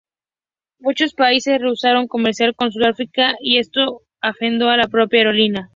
[0.79, 5.69] Muchos países rehusaron comerciar con Sudáfrica, y esto afectó a la propia aerolínea.